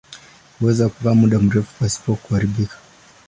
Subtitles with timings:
[0.59, 2.75] Huweza kukaa muda mrefu pasipo kuharibika.